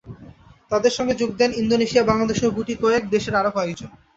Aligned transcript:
তাঁদের 0.71 0.93
সঙ্গে 0.97 1.13
যোগ 1.15 1.31
দেন 1.39 1.51
ইন্দোনেশিয়া, 1.53 2.03
বাংলাদেশসহ 2.03 2.49
গুটি 2.57 2.73
কয়েক 2.83 3.03
দেশের 3.09 3.33
আরও 3.35 3.51
কয়েকজন। 3.57 3.89